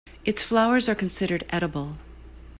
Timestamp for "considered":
0.95-1.43